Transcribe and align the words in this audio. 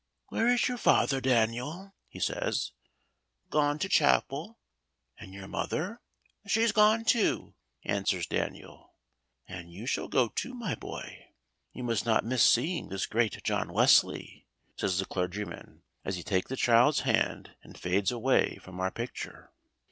"Where 0.29 0.47
is 0.47 0.67
your 0.67 0.79
father, 0.79 1.21
Daniel?" 1.21 1.93
he 2.07 2.19
says. 2.19 2.71
"Gone 3.51 3.77
to 3.77 3.87
chapel." 3.87 4.57
"And 5.19 5.31
your 5.31 5.47
mother?" 5.47 6.01
"She's 6.47 6.71
gone 6.71 7.05
too," 7.05 7.53
answers 7.83 8.25
Daniel. 8.25 8.95
"And 9.47 9.71
you 9.71 9.85
shall 9.85 10.07
go 10.07 10.29
too, 10.29 10.55
my 10.55 10.73
boy. 10.73 11.27
You 11.71 11.83
must 11.83 12.03
not 12.03 12.25
miss 12.25 12.41
seeing 12.43 12.89
this 12.89 13.05
great 13.05 13.33
man, 13.33 13.41
John 13.43 13.73
Wesley," 13.73 14.47
says 14.75 14.97
the 14.97 15.05
clergyman, 15.05 15.83
as 16.03 16.15
he 16.15 16.23
takes 16.23 16.49
the 16.49 16.55
child's 16.57 17.01
hand 17.01 17.55
and 17.61 17.77
fades 17.77 18.11
away 18.11 18.57
from 18.63 18.79
our 18.79 18.89
picture. 18.89 19.51